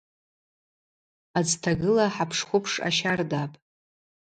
Адзтагыла 1.37 2.05
хӏапшхвыпш 2.15 2.73
ащардапӏ. 2.87 3.53